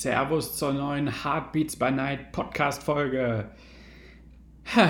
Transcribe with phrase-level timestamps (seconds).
[0.00, 3.50] Servus zur neuen Heartbeats by Night Podcast Folge.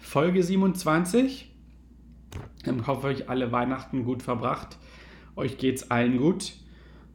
[0.00, 1.50] Folge 27.
[2.62, 4.76] Ich hoffe, euch alle Weihnachten gut verbracht.
[5.36, 6.52] Euch geht's allen gut.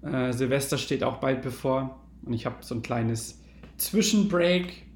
[0.01, 1.99] Äh, Silvester steht auch bald bevor.
[2.25, 3.39] Und ich habe so ein kleines
[3.77, 4.87] Zwischenbreak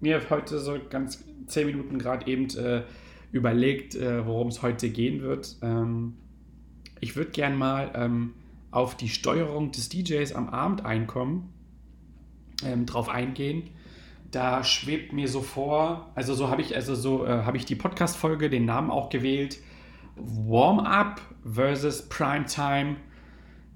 [0.00, 2.84] mir heute so ganz 10 Minuten gerade eben äh,
[3.30, 5.56] überlegt, äh, worum es heute gehen wird.
[5.60, 6.14] Ähm,
[7.00, 7.92] ich würde gern mal.
[7.94, 8.32] Ähm,
[8.74, 11.53] auf die Steuerung des DJs am Abend einkommen,
[12.64, 13.70] ähm, drauf eingehen.
[14.30, 17.76] Da schwebt mir so vor, also so habe ich, also so äh, habe ich die
[17.76, 19.58] Podcast-Folge, den Namen auch gewählt.
[20.16, 22.96] Warm-up versus Primetime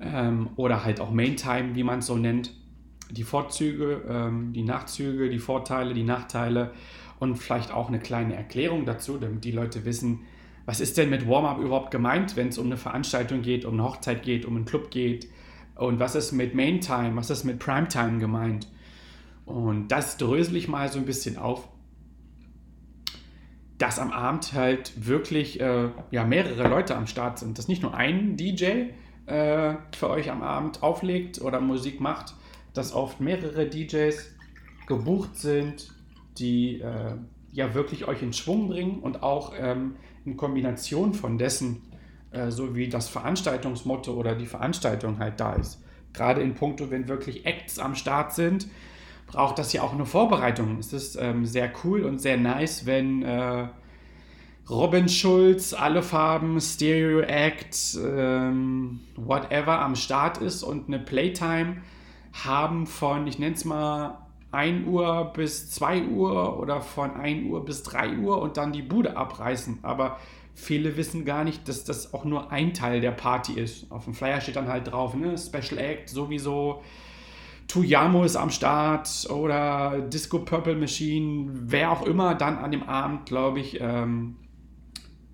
[0.01, 2.55] ähm, oder halt auch Main-Time, wie man es so nennt.
[3.11, 6.73] Die Vorzüge, ähm, die Nachzüge, die Vorteile, die Nachteile
[7.19, 10.21] und vielleicht auch eine kleine Erklärung dazu, damit die Leute wissen,
[10.67, 13.85] was ist denn mit Warm-up überhaupt gemeint, wenn es um eine Veranstaltung geht, um eine
[13.85, 15.29] Hochzeit geht, um einen Club geht?
[15.79, 18.67] Und was ist mit Main Time, was ist mit Prime Time gemeint?
[19.47, 21.69] Und das drösel ich mal so ein bisschen auf,
[23.79, 27.59] dass am Abend halt wirklich äh, ja, mehrere Leute am Start sind.
[27.59, 28.91] Dass nicht nur ein DJ
[29.27, 32.35] äh, für euch am Abend auflegt oder Musik macht,
[32.75, 34.35] dass oft mehrere DJs
[34.89, 35.95] gebucht sind,
[36.39, 37.15] die äh,
[37.53, 41.83] ja wirklich euch in Schwung bringen und auch ähm, in Kombination von dessen,
[42.31, 45.83] äh, so wie das Veranstaltungsmotto oder die Veranstaltung halt da ist.
[46.13, 48.67] Gerade in puncto, wenn wirklich Acts am Start sind,
[49.27, 50.79] braucht das ja auch eine Vorbereitung.
[50.79, 53.69] Es ist ähm, sehr cool und sehr nice, wenn äh,
[54.69, 61.79] Robin Schulz, alle Farben, Stereo Act, ähm, whatever am Start ist und eine Playtime
[62.45, 64.19] haben von, ich nenne es mal,
[64.51, 68.83] 1 Uhr bis 2 Uhr oder von 1 Uhr bis 3 Uhr und dann die
[68.83, 69.81] Bude abreißen.
[69.83, 70.19] Aber
[70.59, 73.91] viele wissen gar nicht, dass das auch nur ein Teil der Party ist.
[73.91, 75.37] Auf dem Flyer steht dann halt drauf, ne?
[75.39, 76.83] Special Act sowieso.
[77.69, 83.27] Tuyamo ist am Start oder Disco Purple Machine, wer auch immer dann an dem Abend,
[83.27, 84.37] glaube ich, ähm,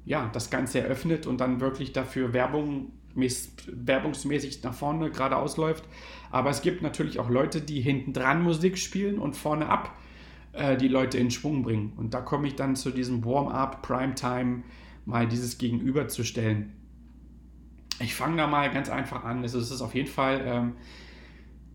[0.04, 5.84] ja, das Ganze eröffnet und dann wirklich dafür Werbung werbungsmäßig nach vorne geradeaus läuft.
[6.32, 9.96] Aber es gibt natürlich auch Leute, die hinten dran Musik spielen und vorne ab
[10.52, 11.92] äh, die Leute in Schwung bringen.
[11.96, 14.64] Und da komme ich dann zu diesem Warm-up, Primetime,
[15.04, 16.72] mal dieses gegenüberzustellen.
[18.00, 19.42] Ich fange da mal ganz einfach an.
[19.42, 20.72] Also es ist auf jeden Fall ähm,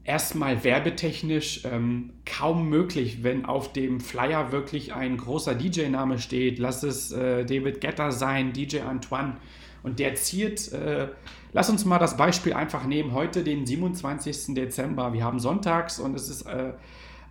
[0.03, 6.59] erstmal werbetechnisch ähm, kaum möglich, wenn auf dem Flyer wirklich ein großer DJ-Name steht.
[6.59, 9.37] Lass es äh, David Getter sein, DJ Antoine
[9.83, 11.09] und der ziert, äh,
[11.53, 14.55] lass uns mal das Beispiel einfach nehmen, heute den 27.
[14.55, 15.13] Dezember.
[15.13, 16.73] Wir haben sonntags und es ist äh,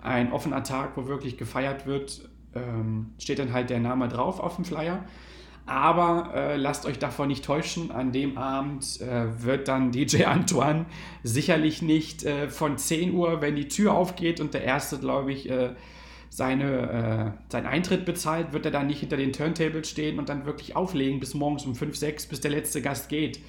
[0.01, 2.29] ein offener Tag, wo wirklich gefeiert wird.
[2.55, 5.05] Ähm, steht dann halt der Name drauf auf dem Flyer.
[5.69, 10.87] Aber äh, lasst euch davon nicht täuschen, an dem Abend äh, wird dann DJ Antoine
[11.23, 15.51] sicherlich nicht äh, von 10 Uhr, wenn die Tür aufgeht und der erste, glaube ich,
[15.51, 15.75] äh,
[16.31, 20.47] seine, äh, seinen Eintritt bezahlt, wird er dann nicht hinter den Turntables stehen und dann
[20.47, 23.41] wirklich auflegen bis morgens um 5, 6, bis der letzte Gast geht.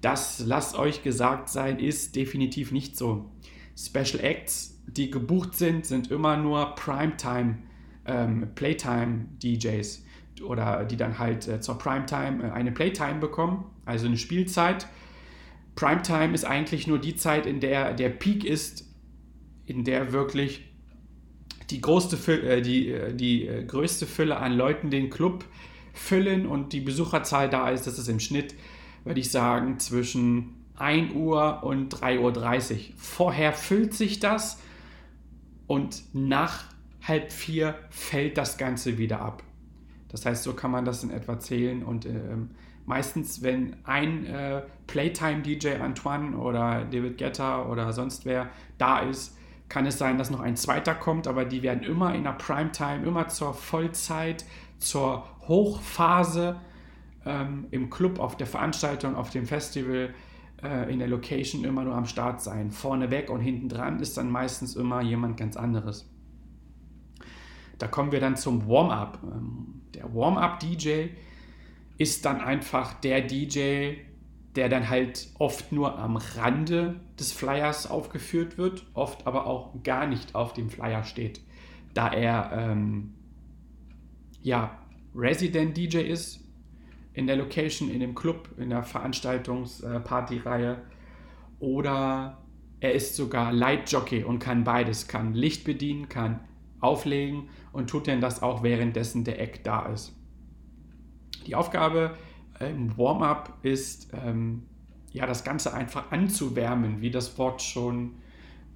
[0.00, 3.24] Das, lasst euch gesagt sein, ist definitiv nicht so.
[3.76, 7.58] Special Acts, die gebucht sind, sind immer nur Primetime,
[8.06, 10.04] ähm, Playtime DJs
[10.42, 14.86] oder die dann halt äh, zur Primetime äh, eine Playtime bekommen, also eine Spielzeit.
[15.74, 18.84] Primetime ist eigentlich nur die Zeit, in der der Peak ist,
[19.66, 20.68] in der wirklich
[21.70, 25.44] die, größte, äh, die, äh, die äh, größte Fülle an Leuten den Club
[25.92, 28.54] füllen und die Besucherzahl da ist, das ist im Schnitt,
[29.04, 32.78] würde ich sagen, zwischen 1 Uhr und 3.30 Uhr.
[32.96, 34.60] Vorher füllt sich das
[35.66, 36.64] und nach
[37.02, 39.42] halb vier fällt das Ganze wieder ab.
[40.08, 42.50] Das heißt, so kann man das in etwa zählen und ähm,
[42.86, 49.36] meistens, wenn ein äh, Playtime-DJ Antoine oder David Guetta oder sonst wer da ist,
[49.68, 53.04] kann es sein, dass noch ein zweiter kommt, aber die werden immer in der Primetime,
[53.04, 54.46] immer zur Vollzeit,
[54.78, 56.56] zur Hochphase
[57.26, 60.14] ähm, im Club, auf der Veranstaltung, auf dem Festival,
[60.62, 62.70] äh, in der Location immer nur am Start sein.
[62.70, 66.08] Vorneweg und hinten dran ist dann meistens immer jemand ganz anderes.
[67.78, 69.20] Da kommen wir dann zum Warm-up.
[69.22, 71.08] Ähm, der Warm-up-DJ
[71.96, 73.94] ist dann einfach der DJ,
[74.54, 80.06] der dann halt oft nur am Rande des Flyers aufgeführt wird, oft aber auch gar
[80.06, 81.40] nicht auf dem Flyer steht,
[81.94, 83.14] da er ähm,
[84.42, 84.78] ja
[85.14, 86.40] Resident DJ ist
[87.12, 90.80] in der Location, in dem Club, in der Veranstaltungspartyreihe
[91.58, 92.38] oder
[92.80, 96.40] er ist sogar Lightjockey und kann beides, kann Licht bedienen, kann
[96.80, 97.48] auflegen
[97.78, 100.12] und tut denn das auch währenddessen der Eck da ist.
[101.46, 102.16] Die Aufgabe
[102.58, 104.64] im Warm-up ist, ähm,
[105.12, 108.16] ja, das Ganze einfach anzuwärmen, wie das Wort schon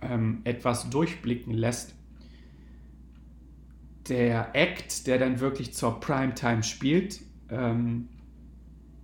[0.00, 1.94] ähm, etwas durchblicken lässt.
[4.08, 7.20] Der Act, der dann wirklich zur Primetime spielt,
[7.50, 8.08] ähm,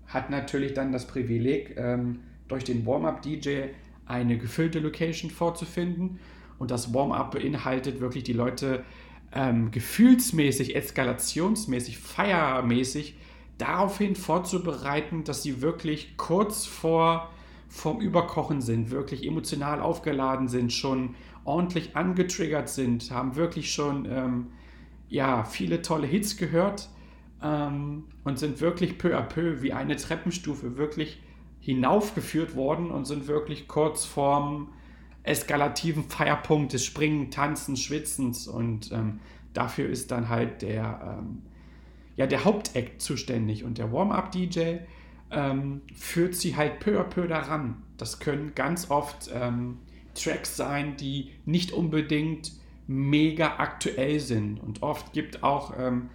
[0.07, 3.65] hat natürlich dann das Privileg, ähm, durch den Warm-up-DJ
[4.07, 6.21] eine gefüllte Location vorzufinden.
[6.59, 8.85] Und das Warm-up beinhaltet wirklich die Leute
[9.33, 13.17] ähm, gefühlsmäßig, eskalationsmäßig, feiermäßig
[13.59, 17.31] daraufhin vorzubereiten, dass sie wirklich kurz vor
[17.69, 21.15] vom Überkochen sind, wirklich emotional aufgeladen sind, schon
[21.45, 24.47] ordentlich angetriggert sind, haben wirklich schon ähm,
[25.09, 26.89] ja, viele tolle Hits gehört
[27.43, 31.21] ähm, und sind wirklich peu à peu wie eine Treppenstufe wirklich
[31.61, 34.69] hinaufgeführt worden und sind wirklich kurz vorm
[35.29, 39.21] eskalativen Feierpunkt des Springen, Tanzen, Schwitzens und ähm,
[39.53, 41.43] dafür ist dann halt der ähm,
[42.19, 44.79] ja, der Hauptakt zuständig und der Warm-up-DJ
[45.31, 47.77] ähm, führt sie halt peu à peu daran.
[47.97, 49.79] Das können ganz oft ähm,
[50.15, 52.53] Tracks sein, die nicht unbedingt
[52.89, 54.59] mega aktuell sind.
[54.59, 56.11] Und oft gibt auch ähm,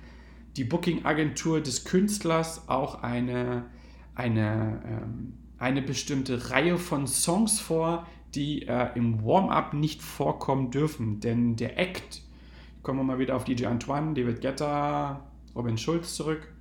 [0.58, 3.66] die Booking-Agentur des Künstlers auch eine,
[4.14, 11.20] eine, ähm, eine bestimmte Reihe von Songs vor, die äh, im Warm-up nicht vorkommen dürfen.
[11.20, 12.22] Denn der Act,
[12.82, 15.22] kommen wir mal wieder auf DJ Antoine, David Guetta,
[15.56, 16.52] Robin Schulz zurück,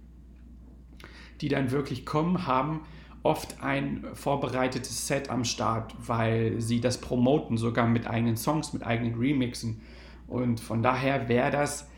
[1.40, 2.82] die dann wirklich kommen, haben
[3.22, 8.82] oft ein vorbereitetes Set am Start, weil sie das promoten, sogar mit eigenen Songs, mit
[8.84, 9.80] eigenen Remixen.
[10.26, 11.88] Und von daher wäre das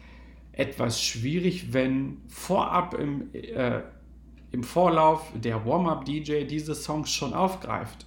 [0.52, 3.80] etwas schwierig, wenn vorab im, äh,
[4.52, 8.06] im Vorlauf der Warm-up-DJ diese Songs schon aufgreift.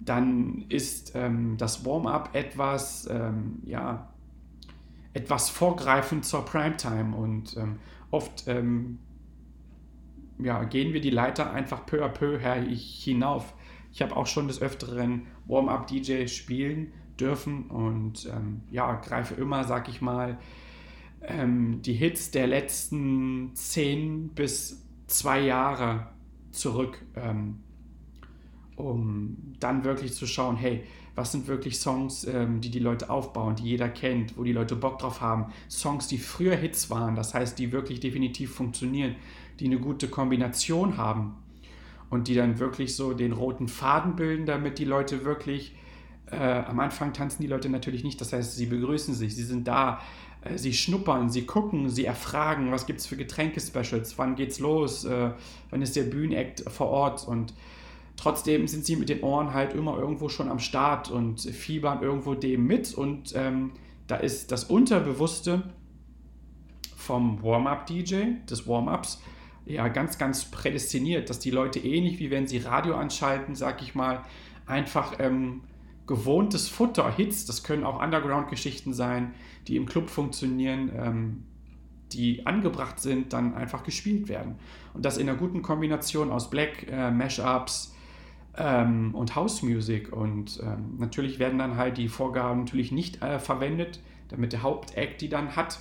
[0.00, 4.12] Dann ist ähm, das Warm-up etwas, ähm, ja,
[5.14, 7.78] etwas vorgreifend zur Primetime und ähm,
[8.10, 8.98] oft ähm,
[10.38, 13.54] ja, gehen wir die Leiter einfach peu à peu hinauf.
[13.92, 19.88] Ich habe auch schon des Öfteren Warm-up-DJ spielen dürfen und ähm, ja, greife immer, sag
[19.88, 20.38] ich mal,
[21.22, 26.08] ähm, die Hits der letzten zehn bis zwei Jahre
[26.50, 27.60] zurück, ähm,
[28.76, 30.84] um dann wirklich zu schauen, hey,
[31.14, 34.76] was sind wirklich Songs, ähm, die die Leute aufbauen, die jeder kennt, wo die Leute
[34.76, 35.46] Bock drauf haben.
[35.68, 39.16] Songs, die früher Hits waren, das heißt, die wirklich definitiv funktionieren,
[39.58, 41.34] die eine gute Kombination haben
[42.10, 45.74] und die dann wirklich so den roten Faden bilden, damit die Leute wirklich,
[46.30, 49.66] äh, am Anfang tanzen die Leute natürlich nicht, das heißt, sie begrüßen sich, sie sind
[49.66, 50.00] da,
[50.42, 55.06] äh, sie schnuppern, sie gucken, sie erfragen, was gibt es für Getränke-Specials, wann geht's los,
[55.06, 55.30] äh,
[55.70, 57.54] wann ist der Bühnenakt vor Ort und
[58.16, 62.34] Trotzdem sind sie mit den Ohren halt immer irgendwo schon am Start und fiebern irgendwo
[62.34, 62.94] dem mit.
[62.94, 63.72] Und ähm,
[64.06, 65.62] da ist das Unterbewusste
[66.96, 69.22] vom Warm-up-DJ, des Warm-ups,
[69.66, 73.94] ja ganz, ganz prädestiniert, dass die Leute ähnlich wie wenn sie Radio anschalten, sag ich
[73.94, 74.22] mal,
[74.64, 75.62] einfach ähm,
[76.06, 79.34] gewohntes Futter, Hits, das können auch Underground-Geschichten sein,
[79.66, 81.44] die im Club funktionieren, ähm,
[82.12, 84.56] die angebracht sind, dann einfach gespielt werden.
[84.94, 87.95] Und das in einer guten Kombination aus Black, äh, Mashups,
[88.56, 90.12] ähm, und House Music.
[90.12, 95.20] Und ähm, natürlich werden dann halt die Vorgaben natürlich nicht äh, verwendet, damit der Hauptact
[95.20, 95.80] die dann hat.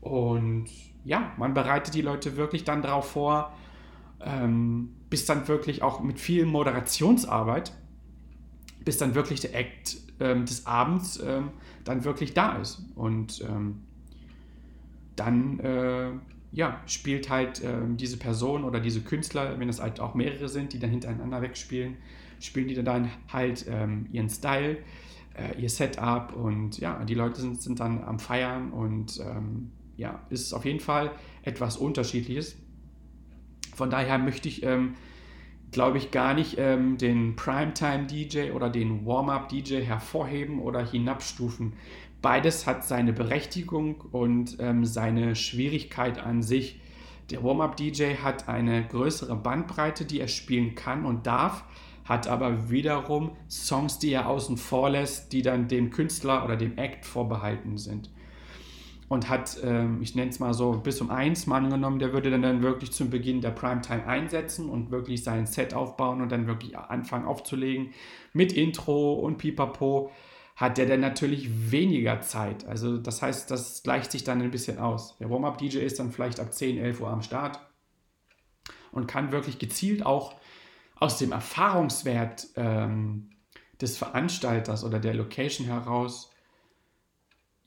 [0.00, 0.66] Und
[1.04, 3.52] ja, man bereitet die Leute wirklich dann darauf vor,
[4.20, 7.72] ähm, bis dann wirklich auch mit viel Moderationsarbeit,
[8.84, 11.50] bis dann wirklich der Act ähm, des Abends ähm,
[11.84, 12.82] dann wirklich da ist.
[12.94, 13.82] Und ähm,
[15.16, 16.10] dann äh,
[16.52, 20.72] ja, spielt halt ähm, diese Person oder diese Künstler, wenn es halt auch mehrere sind,
[20.72, 21.96] die dann hintereinander wegspielen,
[22.40, 24.78] spielen die dann halt ähm, ihren Style,
[25.34, 30.22] äh, ihr Setup und ja, die Leute sind, sind dann am Feiern und ähm, ja,
[30.30, 31.10] ist auf jeden Fall
[31.42, 32.56] etwas Unterschiedliches.
[33.74, 34.94] Von daher möchte ich, ähm,
[35.70, 41.74] glaube ich, gar nicht ähm, den Primetime-DJ oder den Warm-up-DJ hervorheben oder hinabstufen
[42.22, 46.80] beides hat seine Berechtigung und ähm, seine Schwierigkeit an sich.
[47.30, 51.64] Der Warm-up-DJ hat eine größere Bandbreite, die er spielen kann und darf,
[52.04, 56.78] hat aber wiederum Songs, die er außen vor lässt, die dann dem Künstler oder dem
[56.78, 58.10] Act vorbehalten sind.
[59.08, 62.30] Und hat, ähm, ich nenne es mal so, bis um eins mal angenommen, der würde
[62.30, 66.46] dann, dann wirklich zum Beginn der Primetime einsetzen und wirklich sein Set aufbauen und dann
[66.46, 67.92] wirklich anfangen aufzulegen
[68.32, 70.12] mit Intro und Pipapo,
[70.56, 72.66] hat der dann natürlich weniger Zeit.
[72.66, 75.16] Also das heißt, das gleicht sich dann ein bisschen aus.
[75.18, 77.60] Der Warm-Up-DJ ist dann vielleicht ab 10, 11 Uhr am Start
[78.92, 80.34] und kann wirklich gezielt auch
[80.96, 83.30] aus dem Erfahrungswert ähm,
[83.80, 86.32] des Veranstalters oder der Location heraus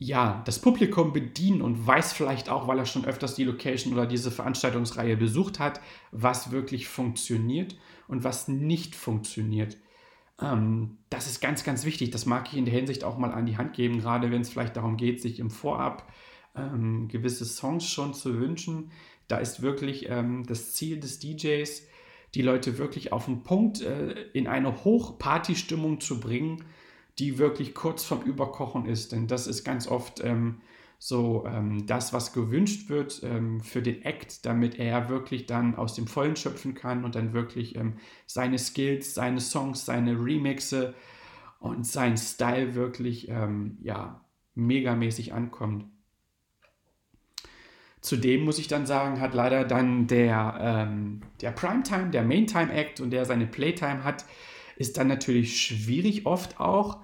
[0.02, 4.06] ja, das Publikum bedienen und weiß vielleicht auch, weil er schon öfters die Location oder
[4.06, 5.80] diese Veranstaltungsreihe besucht hat,
[6.10, 7.76] was wirklich funktioniert
[8.08, 9.76] und was nicht funktioniert.
[10.40, 12.10] Ähm, das ist ganz, ganz wichtig.
[12.10, 14.50] Das mag ich in der Hinsicht auch mal an die Hand geben, gerade wenn es
[14.50, 16.12] vielleicht darum geht, sich im Vorab
[16.56, 18.90] ähm, gewisse Songs schon zu wünschen.
[19.28, 21.86] Da ist wirklich ähm, das Ziel des DJs,
[22.34, 26.64] die Leute wirklich auf den Punkt äh, in eine Hochparty-Stimmung zu bringen,
[27.18, 29.12] die wirklich kurz vom Überkochen ist.
[29.12, 30.60] Denn das ist ganz oft ähm,
[30.98, 35.94] so ähm, das, was gewünscht wird ähm, für den Act, damit er wirklich dann aus
[35.94, 37.94] dem Vollen schöpfen kann und dann wirklich ähm,
[38.26, 40.94] seine Skills, seine Songs, seine Remixe
[41.58, 45.86] und sein Style wirklich ähm, ja, megamäßig ankommt.
[48.00, 53.00] Zudem muss ich dann sagen, hat leider dann der, ähm, der Primetime, der Maintime Act
[53.00, 54.24] und der seine Playtime hat,
[54.76, 57.00] ist dann natürlich schwierig oft auch,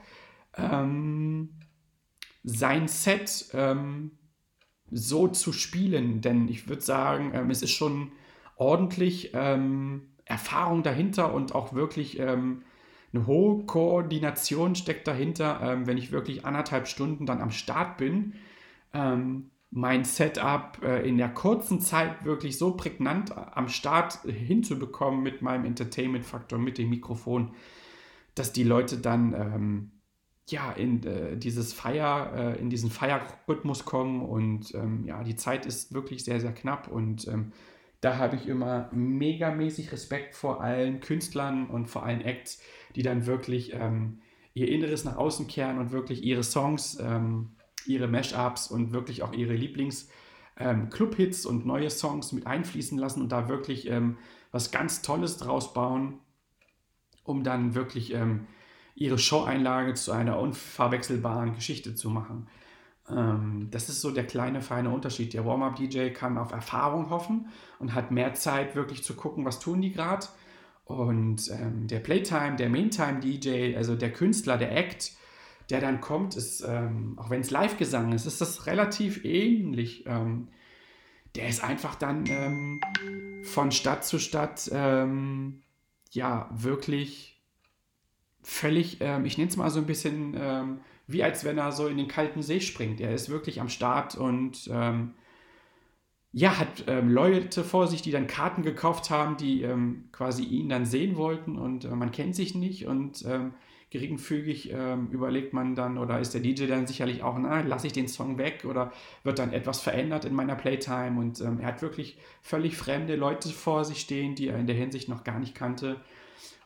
[0.56, 1.50] ähm,
[2.44, 4.12] sein Set ähm,
[4.90, 6.20] so zu spielen.
[6.20, 8.12] Denn ich würde sagen, ähm, es ist schon
[8.56, 12.62] ordentlich ähm, Erfahrung dahinter und auch wirklich ähm,
[13.12, 18.34] eine hohe Koordination steckt dahinter, ähm, wenn ich wirklich anderthalb Stunden dann am Start bin.
[19.70, 25.64] Mein Setup äh, in der kurzen Zeit wirklich so prägnant am Start hinzubekommen mit meinem
[25.66, 27.52] Entertainment-Faktor, mit dem Mikrofon,
[28.34, 29.90] dass die Leute dann ähm,
[30.48, 35.66] ja in äh, dieses Feier, äh, in diesen Feierrhythmus kommen und ähm, ja, die Zeit
[35.66, 37.52] ist wirklich sehr, sehr knapp und ähm,
[38.00, 42.62] da habe ich immer megamäßig Respekt vor allen Künstlern und vor allen Acts,
[42.94, 44.20] die dann wirklich ähm,
[44.54, 47.50] ihr Inneres nach außen kehren und wirklich ihre Songs, ähm,
[47.88, 50.08] ihre Mashups und wirklich auch ihre Lieblings-
[50.60, 54.18] ähm, Clubhits und neue Songs mit einfließen lassen und da wirklich ähm,
[54.50, 56.18] was ganz Tolles draus bauen
[57.28, 58.46] um dann wirklich ähm,
[58.94, 62.48] ihre Show-Einlage zu einer unverwechselbaren Geschichte zu machen.
[63.08, 65.34] Ähm, das ist so der kleine, feine Unterschied.
[65.34, 69.82] Der Warm-Up-DJ kann auf Erfahrung hoffen und hat mehr Zeit, wirklich zu gucken, was tun
[69.82, 70.26] die gerade.
[70.84, 75.12] Und ähm, der Playtime, der Maintime-DJ, also der Künstler, der Act,
[75.70, 80.04] der dann kommt, ist, ähm, auch wenn es Live-Gesang ist, ist das relativ ähnlich.
[80.06, 80.48] Ähm,
[81.34, 82.80] der ist einfach dann ähm,
[83.42, 85.62] von Stadt zu Stadt ähm,
[86.10, 87.40] ja, wirklich
[88.42, 91.86] völlig, ähm, ich nenne es mal so ein bisschen ähm, wie als wenn er so
[91.86, 93.00] in den kalten See springt.
[93.00, 94.68] Er ist wirklich am Start und
[96.32, 100.68] ja, hat ähm, Leute vor sich, die dann Karten gekauft haben, die ähm, quasi ihn
[100.68, 103.54] dann sehen wollten und äh, man kennt sich nicht und ähm,
[103.90, 104.70] geringfügig
[105.10, 108.36] überlegt man dann oder ist der DJ dann sicherlich auch, na, lasse ich den Song
[108.36, 108.92] weg oder
[109.22, 111.18] wird dann etwas verändert in meiner Playtime?
[111.18, 115.08] Und er hat wirklich völlig fremde Leute vor sich stehen, die er in der Hinsicht
[115.08, 116.00] noch gar nicht kannte.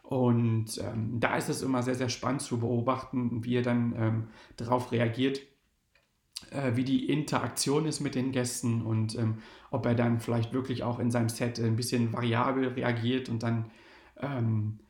[0.02, 4.28] Und ähm, da ist es immer sehr, sehr spannend zu beobachten, wie er dann ähm,
[4.56, 5.40] darauf reagiert,
[6.50, 9.38] äh, wie die Interaktion ist mit den Gästen und ähm,
[9.70, 13.70] ob er dann vielleicht wirklich auch in seinem Set ein bisschen variabel reagiert und dann
[14.20, 14.80] ähm,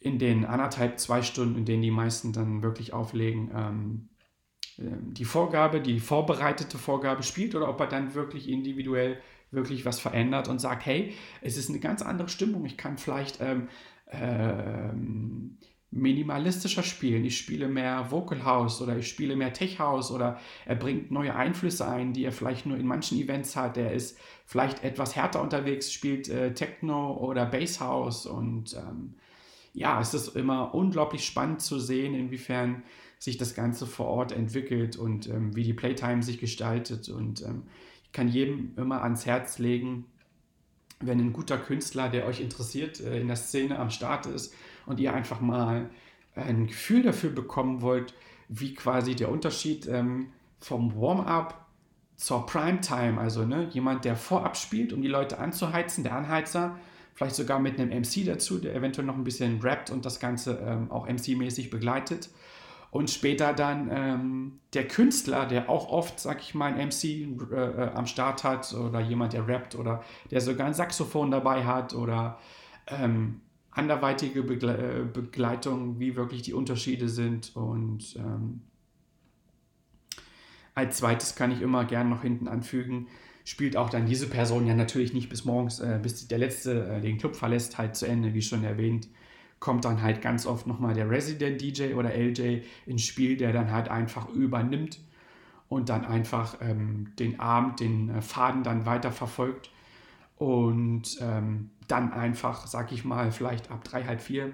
[0.00, 4.08] in den anderthalb, zwei Stunden, in denen die meisten dann wirklich auflegen, ähm,
[4.78, 9.18] ähm, die Vorgabe, die vorbereitete Vorgabe spielt oder ob er dann wirklich individuell
[9.50, 12.64] wirklich was verändert und sagt, hey, es ist eine ganz andere Stimmung.
[12.66, 13.68] Ich kann vielleicht ähm,
[14.10, 15.58] ähm,
[15.90, 17.24] minimalistischer spielen.
[17.24, 21.34] Ich spiele mehr Vocal House oder ich spiele mehr Tech House oder er bringt neue
[21.34, 23.78] Einflüsse ein, die er vielleicht nur in manchen Events hat.
[23.78, 29.14] Er ist vielleicht etwas härter unterwegs, spielt äh, Techno oder Bass House und ähm,
[29.78, 32.82] ja, es ist immer unglaublich spannend zu sehen, inwiefern
[33.18, 37.08] sich das Ganze vor Ort entwickelt und ähm, wie die Playtime sich gestaltet.
[37.08, 37.62] Und ähm,
[38.04, 40.06] ich kann jedem immer ans Herz legen,
[41.00, 44.52] wenn ein guter Künstler, der euch interessiert, äh, in der Szene am Start ist
[44.86, 45.90] und ihr einfach mal
[46.34, 48.14] ein Gefühl dafür bekommen wollt,
[48.48, 51.66] wie quasi der Unterschied ähm, vom Warm-up
[52.16, 56.76] zur Primetime, also ne, jemand, der vorab spielt, um die Leute anzuheizen, der Anheizer,
[57.18, 60.62] vielleicht sogar mit einem MC dazu, der eventuell noch ein bisschen rappt und das Ganze
[60.64, 62.30] ähm, auch MC-mäßig begleitet.
[62.92, 67.56] Und später dann ähm, der Künstler, der auch oft, sag ich mal, ein MC äh,
[67.56, 71.92] äh, am Start hat oder jemand, der rappt oder der sogar ein Saxophon dabei hat
[71.92, 72.38] oder
[72.86, 73.40] ähm,
[73.72, 77.56] anderweitige Begle äh, Begleitung, wie wirklich die Unterschiede sind.
[77.56, 78.62] Und ähm,
[80.76, 83.08] als zweites kann ich immer gern noch hinten anfügen,
[83.48, 87.00] spielt auch dann diese Person ja natürlich nicht bis morgens, äh, bis der Letzte äh,
[87.00, 89.08] den Club verlässt, halt zu Ende, wie schon erwähnt.
[89.58, 93.72] Kommt dann halt ganz oft nochmal der Resident DJ oder LJ ins Spiel, der dann
[93.72, 95.00] halt einfach übernimmt
[95.70, 99.70] und dann einfach ähm, den Abend, den äh, Faden dann weiter verfolgt
[100.36, 104.52] und ähm, dann einfach, sag ich mal, vielleicht ab drei, halb vier,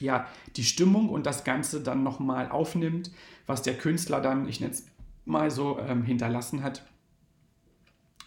[0.00, 3.12] ja, die Stimmung und das Ganze dann nochmal aufnimmt,
[3.46, 4.86] was der Künstler dann, ich nenne es
[5.24, 6.84] mal so, ähm, hinterlassen hat.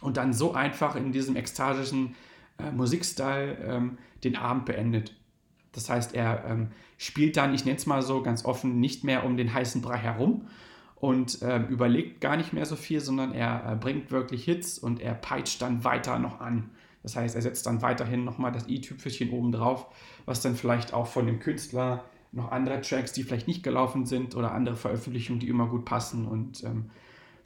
[0.01, 2.15] Und dann so einfach in diesem ekstatischen
[2.59, 5.15] äh, Musikstil ähm, den Abend beendet.
[5.71, 9.25] Das heißt, er ähm, spielt dann, ich nenne es mal so ganz offen, nicht mehr
[9.25, 10.47] um den heißen Brei herum,
[10.99, 14.99] und äh, überlegt gar nicht mehr so viel, sondern er äh, bringt wirklich Hits und
[14.99, 16.71] er peitscht dann weiter noch an.
[17.03, 19.85] Das heißt, er setzt dann weiterhin nochmal das i-Tüpfelchen oben drauf,
[20.25, 24.35] was dann vielleicht auch von dem Künstler noch andere Tracks, die vielleicht nicht gelaufen sind
[24.35, 26.89] oder andere Veröffentlichungen, die immer gut passen und ähm,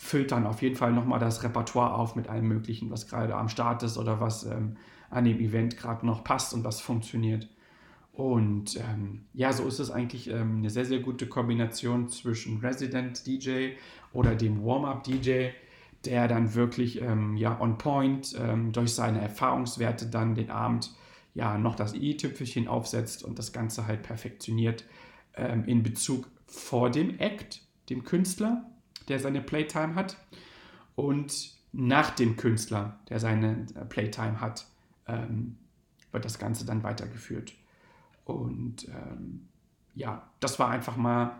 [0.02, 3.50] füllt dann auf jeden Fall nochmal das Repertoire auf mit allem Möglichen, was gerade am
[3.50, 4.76] Start ist oder was ähm,
[5.12, 7.48] an dem Event gerade noch passt und was funktioniert.
[8.12, 13.28] Und ähm, ja, so ist es eigentlich ähm, eine sehr, sehr gute Kombination zwischen Resident
[13.28, 13.74] DJ
[14.12, 15.50] oder dem Warm-up DJ,
[16.04, 20.96] der dann wirklich ähm, ja, on point ähm, durch seine Erfahrungswerte dann den Abend
[21.36, 24.84] ja noch das i-Tüpfelchen aufsetzt und das Ganze halt perfektioniert
[25.36, 28.66] ähm, in Bezug vor dem Act, dem Künstler,
[29.08, 30.18] der seine Playtime hat,
[30.96, 34.68] und nach dem Künstler, der seine äh, Playtime hat,
[35.08, 35.58] ähm,
[36.12, 37.54] wird das Ganze dann weitergeführt.
[38.26, 39.48] Und ähm,
[39.96, 41.38] ja, das war einfach mal,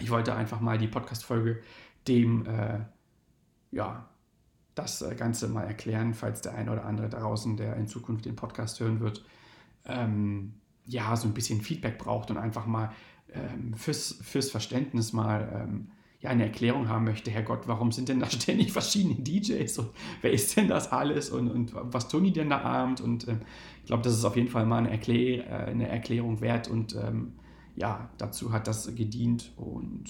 [0.00, 1.62] ich wollte einfach mal die Podcast-Folge
[2.06, 2.80] dem, äh,
[3.70, 4.08] ja,
[4.74, 8.36] das äh, Ganze mal erklären, falls der eine oder andere draußen, der in Zukunft den
[8.36, 9.24] Podcast hören wird,
[9.84, 10.54] ähm,
[10.84, 12.92] ja, so ein bisschen Feedback braucht und einfach mal
[13.32, 18.20] ähm, fürs, fürs Verständnis mal ähm, ja, eine Erklärung haben möchte, Herrgott, warum sind denn
[18.20, 22.32] da ständig verschiedene DJs und wer ist denn das alles und, und was tun die
[22.32, 23.00] denn da abend?
[23.00, 23.40] Und ähm,
[23.80, 26.96] ich glaube, das ist auf jeden Fall mal eine, Erklär äh, eine Erklärung wert und
[26.96, 27.34] ähm,
[27.76, 30.04] ja, dazu hat das gedient und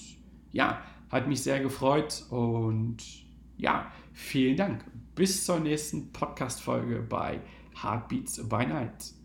[0.51, 2.97] ja, hat mich sehr gefreut und
[3.57, 4.83] ja, vielen Dank.
[5.13, 7.41] Bis zur nächsten Podcast-Folge bei
[7.81, 9.18] Heartbeats by Night.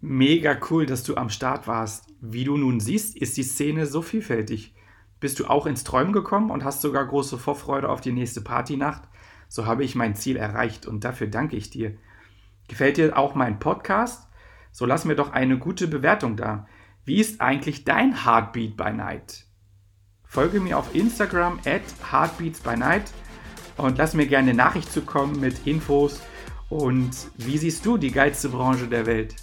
[0.00, 2.06] Mega cool, dass du am Start warst.
[2.20, 4.74] Wie du nun siehst, ist die Szene so vielfältig.
[5.20, 9.02] Bist du auch ins Träumen gekommen und hast sogar große Vorfreude auf die nächste Partynacht?
[9.48, 11.96] So habe ich mein Ziel erreicht und dafür danke ich dir.
[12.68, 14.28] Gefällt dir auch mein Podcast?
[14.72, 16.66] So lass mir doch eine gute Bewertung da.
[17.04, 19.47] Wie ist eigentlich dein Heartbeat by Night?
[20.28, 23.10] Folge mir auf Instagram at Heartbeats by Night
[23.78, 26.20] und lass mir gerne eine Nachricht zukommen mit Infos
[26.68, 29.34] und wie siehst du die geilste Branche der Welt?